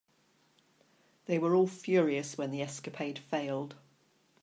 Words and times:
They 1.27 1.37
were 1.37 1.53
all 1.53 1.67
furious 1.67 2.35
when 2.35 2.49
the 2.49 2.63
escapade 2.63 3.19
failed. 3.19 3.75